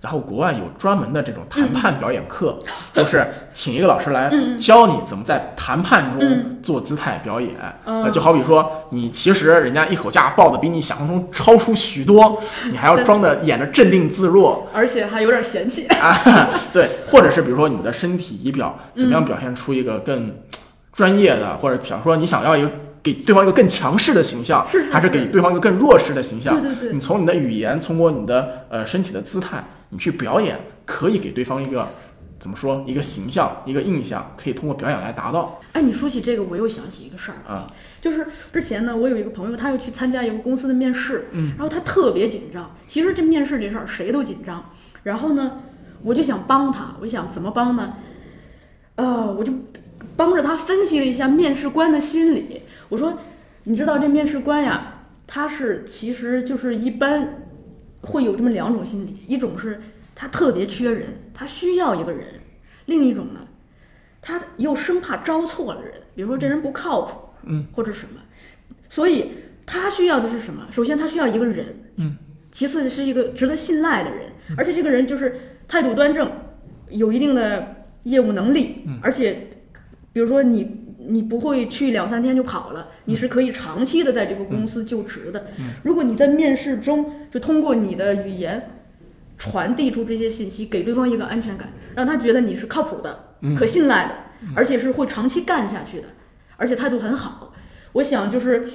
[0.00, 2.58] 然后国外有专门的这种谈判表演课，
[2.94, 7.54] 就是请一个老师来教你怎么在谈判中嗯做姿态表演。
[7.84, 14.66] 嗯呃就好比说你其实人家一口价报的比你想象中超出许多，你还要装的演着镇定自若。
[14.72, 15.86] 而且还有点嫌弃。
[15.88, 16.16] 啊，
[16.72, 20.34] 对，或者是比如说你的身体仪表怎么样表现出一个更
[20.92, 22.70] 专业的，或者比方说你想要一个
[23.02, 26.60] 给对方一个更强势的形象，是是还是是给对方一个更弱势的形象？
[26.60, 31.88] 对对对你从你的语言，通过你的呃身体的姿态，你去表演，可以给对方一个
[32.38, 37.66] 怎么说一个形象、一个印象，可以通过表演来达到哎，你说起这个，我又想起一个事儿，啊。
[38.00, 42.74] 就是之前呢，我有一个朋友，他又去参加一个公司的面试，嗯，然后他特别紧张。
[42.86, 44.70] 其实这面试这事儿谁都紧张。
[45.02, 45.60] 然后呢，
[46.02, 47.94] 我就想帮他，我想怎么帮呢？
[48.96, 49.52] 呃，我就
[50.16, 52.62] 帮着他分析了一下面试官的心理。
[52.88, 53.18] 我说，
[53.64, 57.44] 你知道这面试官呀，他是其实就是一般
[58.00, 59.80] 会有这么两种心理，一种是
[60.14, 62.24] 他特别缺人，他需要一个人；
[62.86, 63.40] 另一种呢，
[64.22, 68.20] 他又生怕招错了人，比如说这人不靠谱，嗯，或者什么，
[68.88, 69.32] 所以
[69.66, 70.66] 他需要的是什么？
[70.70, 72.16] 首先他需要一个人，嗯，
[72.50, 76.32] 其次是一个值得信赖的人，而且这个人就是态度端正，
[76.88, 79.48] 有一定的业务能力，而且
[80.12, 80.87] 比如说你。
[81.08, 85.46] 你不会去两三天就跑了，你是可以长期的在这个公司就职的。
[85.82, 88.70] 如果你在面试中就通过你的语言
[89.36, 94.14] 传递出这些信息，给对方一个安全感，让他觉得你是靠谱的、可信赖的，
[94.54, 96.08] 而且是会长期干下去的，
[96.56, 97.54] 而且态度很好。
[97.92, 98.68] 我想就是，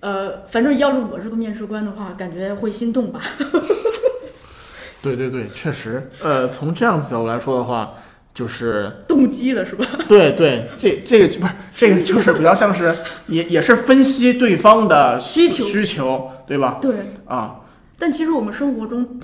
[0.00, 3.22] 呃，反正要是我是个面试官的话，感觉会心动吧。
[5.00, 7.94] 对对对，确实，呃，从这样子角度来说的话，
[8.34, 9.86] 就是动机了是吧？
[10.08, 12.94] 对对，这这个就不是这个，就是比较像是
[13.28, 16.78] 也也是分析对方的需求需求，对吧？
[16.82, 17.12] 对。
[17.26, 17.60] 啊，
[17.96, 19.20] 但其实我们生活中，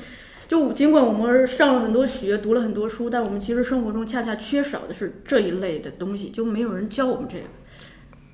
[0.47, 7.45] 就尽管我们上了很多学，读了很多书，但我们其实生活中恰恰缺少的是这一类的东西，就没有人教我们这个。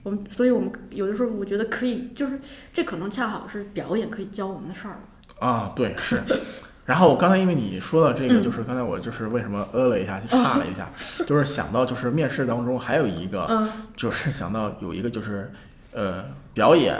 [0.03, 2.39] 我们，所以我们有的时候我觉得可以，就是
[2.73, 5.01] 这可能恰好是表演可以教我们的事儿吧。
[5.47, 6.23] 啊，对，是。
[6.87, 8.43] 然后我刚才因为你说到这个，嗯。
[8.43, 10.89] 就是刚才我就是为什么呃了一下，就差了一下，
[11.27, 13.69] 就是想到就是面试当中还有一个，嗯。
[13.95, 15.53] 就是想到有一个就是
[15.93, 16.97] 呃表演，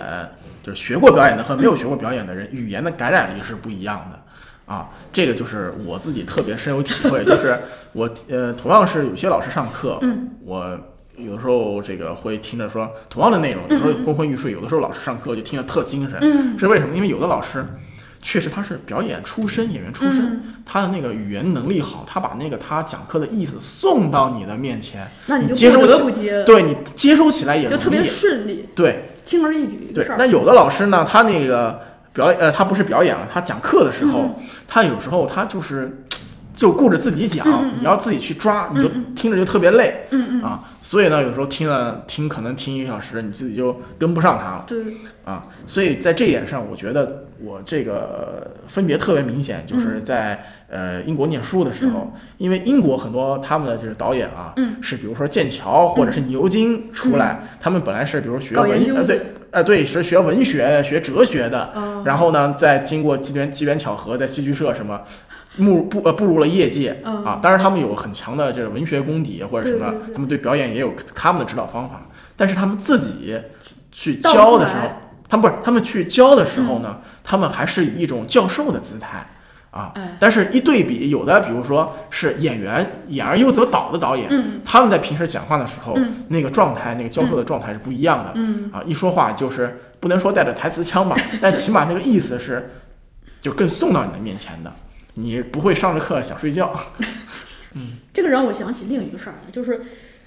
[0.63, 4.21] 就是学过表演的和没有学过表演的人，语言的感染力是不一样的。
[4.67, 7.57] 啊，这个就是我自己特别深有体会，就是
[7.93, 10.77] 我呃同样是有些老师上课，嗯，我
[11.17, 16.97] 有的时候这个会听着说同样的内容，有时候昏昏欲睡，有的时候老师上课就听着特精神，嗯，是为什么？
[16.97, 17.65] 因为有的老师
[18.27, 20.43] 确实他是表演出身，演员出身，嗯。
[20.65, 29.13] 他的那个语言能力好，他把那个他讲课的意思送到你的面前，那你就接收不得起不接，对你接收起来也容就特别易，顺利，对。
[29.23, 29.93] 轻而易举。
[29.95, 31.81] 对那有的老师呢，他那个
[32.13, 34.35] 表演，呃，他不是表演了，他讲课的时候，嗯
[34.67, 36.05] 他有时候他就是
[36.53, 37.47] 就顾着自己讲，
[37.79, 44.65] 你要自己去抓，你就听着就特别累，嗯嗯，啊，所以呢，有时候听了听可能听一个小时，你自己就跟不上他了。
[44.67, 49.67] 对，啊，所以在这一点上，我觉得我这个分别特别明显，嗯。
[49.67, 54.77] 就是在、呃英国念书的时候，因为英国很多他们的就是导演啊，嗯。
[54.83, 59.21] 是比如说剑桥或者是牛津出来，他们本来是比如学文呃对
[59.51, 62.03] 呃对是学文学学哲学的，哦。
[62.05, 65.01] 然后呢再经过机缘机缘巧合在戏剧社什么。
[65.59, 67.25] 步步呃步入了业界、嗯。
[67.25, 70.15] 啊，当然他们有很强的这个文学功底或者什么，对对对。
[70.15, 73.41] 他们对表演也有他们的指导方法，但是他们自己
[73.91, 74.97] 去教的时候来，
[75.29, 79.27] 他们不是他们去教的时候呢，他们还是以一种教授的姿态
[79.71, 80.17] 啊哎。
[80.21, 88.33] 但是，一对比，有的比如说是演员演而优则导的导演，嗯他们在平时讲话的时候，嗯那个状态，那个教授的状态是不一样的。
[88.37, 92.71] 嗯啊，一说话就是不能说带着台词腔吧， 但起码那个意思是
[93.41, 94.73] 就更送到你的面前的，
[95.15, 96.73] 你不会上着课想睡觉。
[97.79, 99.83] 嗯这个让我想起另一个事儿来，就是，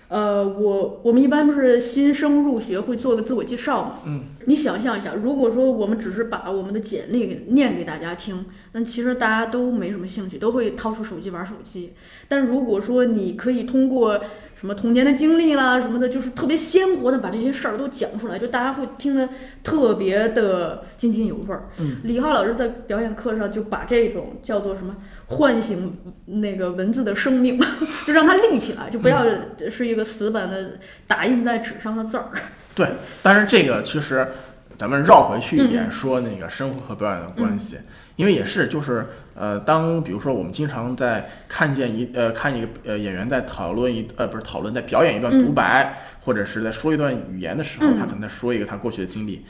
[0.09, 3.99] 呃，我我们一般不是新生入学会做个自我介绍嘛？
[4.07, 11.93] 嗯，你想象一下，如果说我们只是把我们的简历给念给大家听，那其实大家都没什么兴趣，都会掏出手机玩手机。
[12.27, 14.19] 但如果说你可以通过
[14.55, 19.29] 什么童年的经历啦什么的，就是特别鲜活的把这些事儿都讲出来，就大家会听得
[19.63, 21.69] 特别的津津有味儿。
[21.77, 24.97] 嗯，李浩老师在表演课上就把这种叫做什么
[25.29, 27.59] 唤醒那个文字的生命，
[28.05, 29.23] 就让它立起来，就不要
[29.69, 30.71] 是一个死板的
[31.05, 32.29] 打印在纸上的字儿。
[32.73, 32.87] 对，
[33.21, 34.27] 但是这个其实
[34.77, 37.77] 咱们绕回去一点嗯说那个生活和表演的关系，
[38.15, 39.05] 因为也是就是
[39.35, 49.45] 呃，当比如说我们经常在看见一呃看一个呃演员在讨论一呃不是讨论在表演一段独白，或者是在说一段语言的时候，嗯他可能在说一个他过去的经历。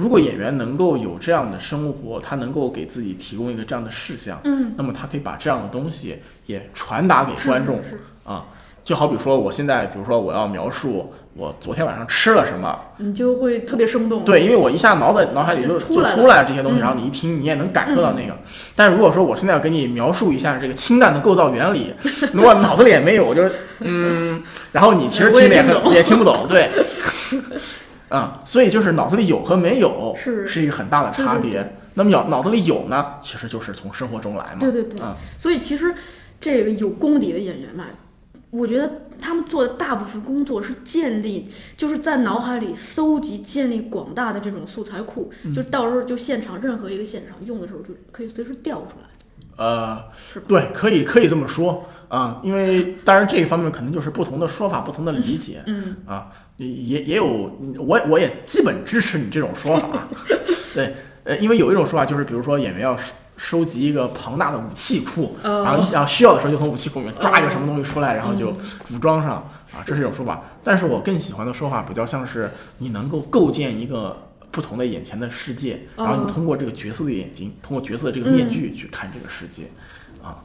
[0.00, 7.78] 如果演员能够有这样的生活，他能够给自己提供一个这样的事项，嗯，那么他可以把这样的东西也传达给观众
[8.24, 8.46] 啊。
[8.82, 14.24] 就好比说，我现在比如说我要描述我昨天晚上吃了什么，你就会特别生动。
[14.24, 18.34] 对，因为我一下脑袋脑海里就就就出来这些东西，嗯然后你一听，你也能感受到那个。
[18.74, 21.94] 但如果说我现在要给你描述一下这个氢弹的构造原理，
[22.32, 24.42] 如果脑子里也没有，就是嗯，
[24.72, 26.70] 然后你其实听着也也听不懂，对。
[28.10, 31.76] 啊、所以就是脑子里有和没有是是一个很大的差对对别。
[31.94, 34.58] 那么脑脑子里有呢，其实就是从生活中来嘛。
[34.60, 35.94] 对对对啊、所以其实
[36.40, 37.86] 这个有功底的演员嘛，
[38.50, 49.08] 我觉得他们做的大部分工作是建立，就是在脑海里搜集、建立广大的这种素材库，嗯就到时候就现场任何一个现场用的时候就可以随时调出来。
[49.56, 50.02] 呃，
[50.48, 55.62] 对，可以可以这么说啊、因为当然这一方面可能就是不同的说法、不同的理解。
[55.66, 56.32] 嗯，啊，
[56.66, 57.26] 也也有，
[57.78, 60.06] 我我也基本支持你这种说法。
[60.74, 60.94] 对，
[61.24, 63.04] 呃，因为有一种说法就是，比如说演员要收
[63.36, 68.52] 收集一个庞大的武器库，哦然后然后需要的时候就从武器库里面抓一个什么东西出来，然后就
[68.90, 69.36] 武装上
[69.72, 70.42] 啊，这是一种说法。
[70.62, 74.26] 但是我更喜欢的说法比较像是你能够构建一个。
[74.52, 79.62] 不同的眼前的世界，然后哦你通过这个角色的眼睛，通过角色的这个面具去看这个世界，
[80.20, 80.42] 啊，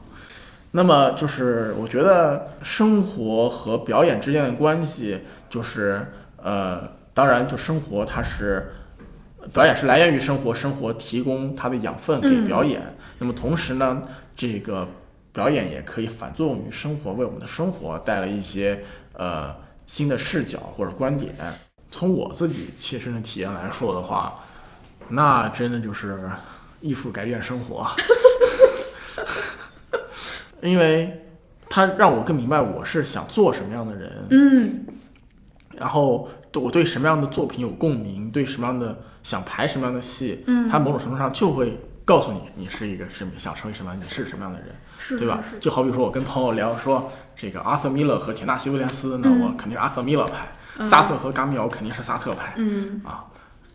[0.72, 6.06] 那么就是我觉得生活和表演之间的关系，就是
[6.36, 8.72] 呃，当然就生活它是
[9.52, 12.82] 表演是来源于生活，生活提供它的养分给嗯表演。
[13.18, 14.02] 那么同时呢，
[14.36, 14.86] 这个
[15.32, 18.82] 表演也可以反作用于生活，为我们的生活带来一些
[19.14, 19.54] 呃
[19.86, 21.34] 新的视角或者观点。
[21.90, 24.44] 从我自己切身的体验来说的话，
[25.08, 26.28] 那真的就是
[26.80, 27.86] 艺术改变生活。
[30.66, 31.24] 因为
[31.68, 34.86] 他让我更明白我是想做什么样的人，嗯，
[35.76, 53.26] 然后我对什么样的作品有共鸣，对什么样的想排什么样的戏，嗯，它某种程度上就会告诉你你是一个什么想成为什么样，你是什么样的人，是对吧就好比说我跟朋友聊说这个阿瑟米勒和田纳西威廉斯，那我肯定是阿瑟米勒拍；萨特和嘎米奥肯定是萨特派，嗯，啊，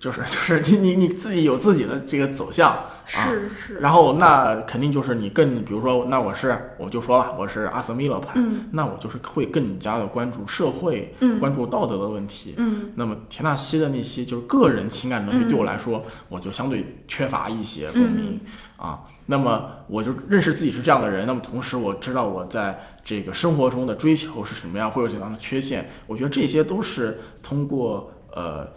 [0.01, 12.55] 就是 就是你你你自己有自己的这个走向啊，是是，然后那肯定就是你更，比如说，那我是我就说了，我是阿瑟米勒派，嗯那我就是会更加的关注社会，嗯关注道德的问题。
[12.57, 18.39] 嗯那么田纳西的那些就是个人情感的东西，对我来说，我就相对缺乏一些共鸣、
[18.77, 19.01] 啊。
[19.27, 25.87] 那么我就认识自己是这样的人，那么同时我知道我在这个生活中的追求是什么样，会有怎样的缺陷。
[26.07, 28.67] 我觉得这些都是通过呃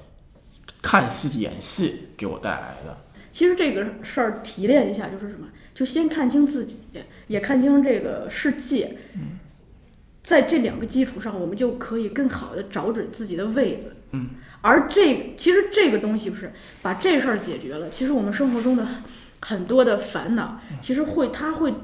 [0.85, 2.99] 看戏演戏给我带来的。
[3.33, 6.81] 其实这个事儿提炼一下就是什么，就先看清自己，
[7.29, 8.99] 也看清这个世界。
[9.15, 9.39] 嗯
[10.23, 13.95] 在这两个基础上，我们就可以更好的找准自己的位子。
[14.13, 14.31] 嗯，
[14.63, 18.87] 而这其实这个东西不是把这事儿解决了，其实我们生活中的
[19.41, 21.75] 很多的烦恼，其实会它会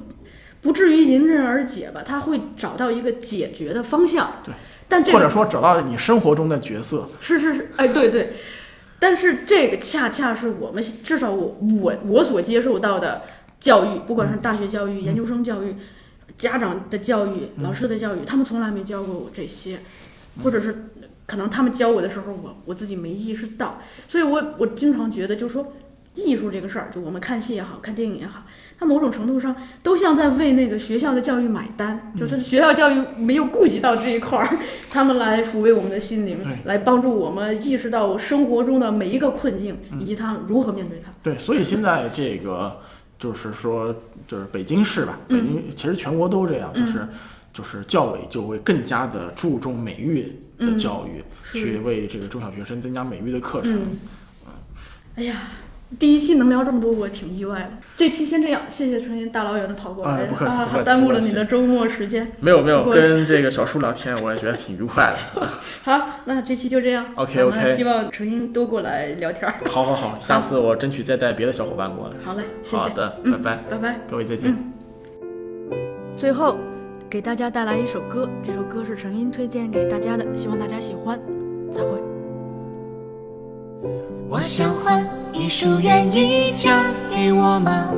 [0.62, 4.40] 不至于迎刃而解吧，它会找到一个解决的方向。
[4.42, 4.55] 对，
[4.88, 7.11] 但这个或者说找到你生活中的角色。
[7.20, 8.32] 是是是，哎，对对，
[9.01, 13.22] 但是这个恰恰是我们至少我我我所接受到的
[13.59, 15.74] 教育，不管是大学教育、研究生教育、
[16.36, 19.80] 家长的教育、老师的教育，他们从来没教过我这些，
[20.44, 20.90] 或者是
[21.26, 25.72] 可能他们教我的时候，我我自己没意识到，所以我我经常觉得，就是说
[26.14, 28.44] 艺术这个事儿，就我们看戏也好看电影也好，
[28.81, 34.49] 它某种程度上都像在为那个学校的教育买单，就是学校教育没有顾及到这一块儿，
[34.91, 41.12] 他们来抚慰我们的心灵，来帮助我们意识到生活中的每一个困境，以及他如何面对它。
[41.22, 42.78] 对，所以现在这个
[43.18, 43.95] 就是说，
[44.26, 47.07] 就是北京市吧，北京其实全国都这样，就是
[47.53, 51.22] 就是教委就会更加的注重美育的教育，
[51.53, 53.74] 去为这个中小学生增加美育的课程。
[53.74, 53.99] 嗯，
[55.16, 55.37] 哎呀，
[55.99, 57.70] 第一期能聊这么多，我挺意外的。
[57.97, 62.30] 这期先这样，谢谢陈音大老远的跑过来，哎不客气不客啊，气耽误了你的周末时间。
[62.38, 65.49] 没有没有，跟这个小叔聊天，我也觉得挺愉快的。
[65.82, 67.05] 好，那这期就这样。
[67.16, 69.55] OK，OK 咱们希望陈音多过来聊天儿。
[69.68, 72.14] 好好好， 下次我争取再带别的小伙伴过来。
[72.24, 72.76] 好嘞，谢谢。
[72.76, 74.01] 好的，嗯拜拜，拜拜。
[74.09, 74.57] 各位再见。
[76.16, 76.57] 最后
[77.11, 81.20] 给大家带来一首歌，这首歌是陈音推荐给大家的，希望大家喜欢。
[81.72, 82.10] 再会。
[84.28, 87.89] 我想换一束，愿意嫁给我吗？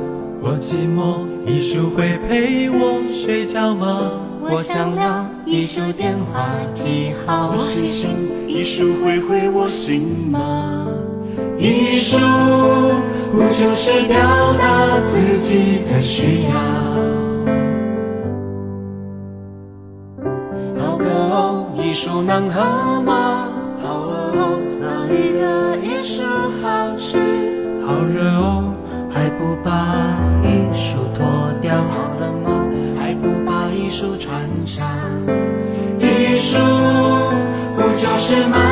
[0.41, 4.11] 我寂寞，一束会陪我睡觉吗？
[4.41, 8.11] 我想要一束电话记号，我写信，
[8.47, 10.87] 一束会回我心吗？
[11.57, 12.17] 一束
[13.31, 14.17] 不就是表
[14.59, 16.53] 达自己的需要？
[20.79, 23.49] 好歌哦，一束能喝吗？
[23.81, 25.62] 好哦，哪里的
[26.03, 26.21] 树
[26.61, 27.17] 好吃
[27.87, 28.73] 好热哦
[29.09, 29.71] 还不把
[30.43, 31.25] 衣服脱
[31.61, 31.75] 掉。
[31.75, 32.67] 好冷哦
[32.99, 34.85] 还不把衣服穿上
[35.99, 36.59] 衣服
[37.77, 38.62] 不就是吗？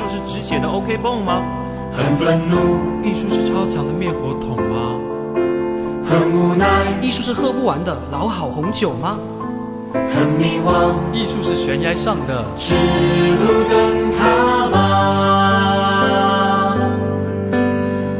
[0.00, 1.42] 术是只写的 OK 泵吗？
[1.92, 4.98] 很愤怒，艺术是超强的灭火筒吗？
[6.06, 6.66] 很无奈，
[7.02, 9.18] 艺术是喝不完的老好红酒吗？
[9.92, 14.24] 很迷惘，艺术是悬崖上的指路灯塔
[14.68, 14.78] 吗？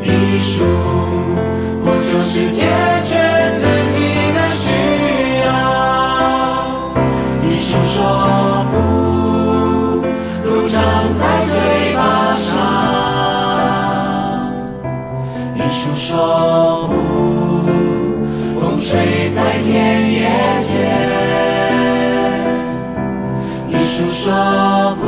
[0.02, 0.62] 艺术
[1.82, 2.50] 不就是
[18.90, 18.98] 睡，
[19.30, 20.18] 在田野
[20.66, 20.68] 间。
[23.68, 24.26] 艺术说
[25.00, 25.06] 不，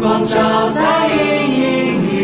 [0.00, 0.38] 光照
[0.70, 1.18] 在阴
[1.58, 1.60] 影
[2.06, 2.14] 里。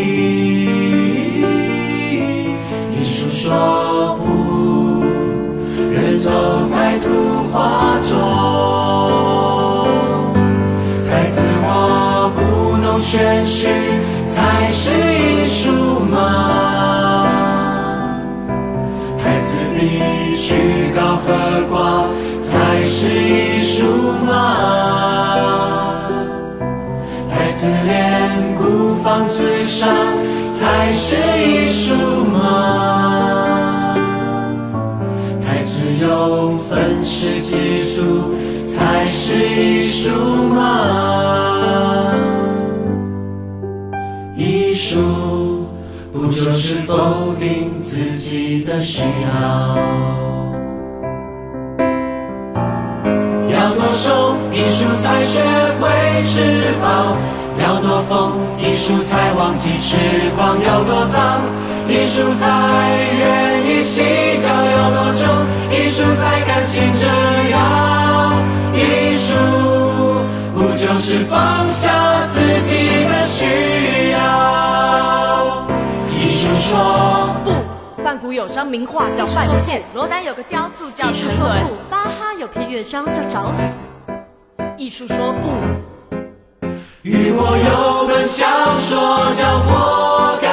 [2.93, 5.03] 艺术说不，
[5.91, 6.29] 人走
[6.69, 7.11] 在图
[7.51, 8.09] 画中。
[11.09, 12.39] 太自我故
[12.77, 13.67] 弄玄虚，
[19.79, 20.47] 一，曲
[20.95, 21.27] 高和
[21.71, 22.05] 寡，
[22.39, 23.77] 才是艺术
[24.25, 24.29] 吗？
[27.29, 27.95] 太自恋，
[28.57, 28.63] 孤
[29.03, 29.87] 芳自赏，
[30.51, 31.93] 才是艺术
[32.25, 32.35] 吗？
[35.41, 35.71] 太自
[36.01, 37.51] 由，愤世嫉
[37.95, 37.97] 俗，
[38.65, 40.09] 才是艺术
[40.53, 40.57] 吗？
[44.35, 45.67] 艺术
[46.11, 49.75] 不就是否定自己己的需要？
[53.49, 55.41] 要多瘦，艺术才学
[55.79, 55.89] 会
[56.29, 56.37] 吃
[56.79, 57.17] 饱；
[57.59, 59.97] 要多疯，艺术才忘记痴
[60.37, 61.41] 狂；要多脏，
[61.87, 62.45] 艺术才
[63.17, 63.97] 愿意洗
[64.43, 64.45] 脚；
[64.77, 65.25] 要多穷，
[65.73, 67.05] 艺术才甘心这
[67.49, 67.57] 样。
[68.75, 68.77] 艺
[69.25, 69.27] 术
[70.53, 71.89] 不就是放下
[72.31, 72.37] 自
[72.69, 72.69] 己
[73.09, 74.17] 的需要？
[76.11, 76.77] 艺术说，
[78.33, 81.51] 有张名画叫《范建》，罗丹有个雕塑叫《沉沦》，
[81.89, 83.61] 巴哈有篇乐章叫《找死》。
[84.77, 85.49] 艺术说不，
[87.01, 88.45] 雨果有本小
[88.79, 90.47] 说叫《活该》，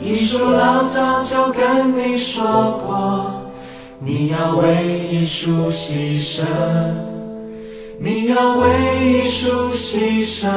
[0.00, 3.50] 艺术老早就跟你说过，
[3.98, 6.44] 你要为艺术牺牲，
[7.98, 8.68] 你要为
[9.02, 10.48] 艺术牺牲，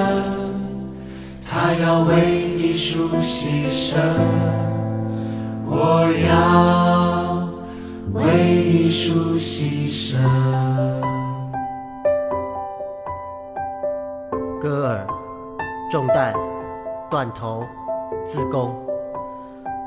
[1.55, 3.95] 他要为艺术牺牲，
[5.67, 7.47] 我要。
[8.11, 8.23] 为
[8.55, 10.17] 艺术牺牲。
[14.59, 15.07] 割耳、
[15.91, 16.33] 中弹、
[17.07, 17.63] 断头、
[18.25, 18.75] 自宫、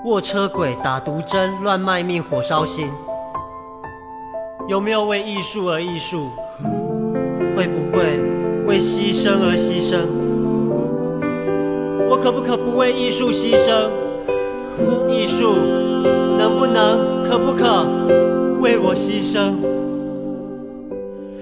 [0.04, 2.88] 卧车轨、打毒针、乱卖命、火烧心，
[4.68, 6.30] 有没有为艺术而艺术？
[7.56, 8.20] 会不会
[8.66, 10.25] 为牺牲而牺牲？
[12.16, 13.90] 我可不可不为艺术牺牲？
[15.10, 15.54] 艺术
[16.38, 17.84] 能不能、可不可
[18.58, 19.52] 为我牺牲？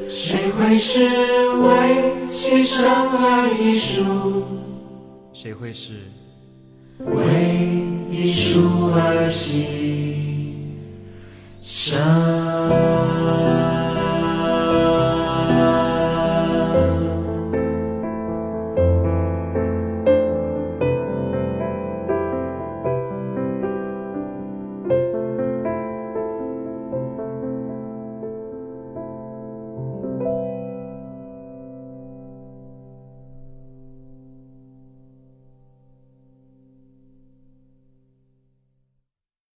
[0.08, 1.08] 谁会是
[1.60, 4.42] 为牺牲而艺术？
[5.32, 5.92] 谁会是
[6.98, 7.14] 为
[8.10, 9.68] 艺术而牺
[11.64, 11.94] 牲？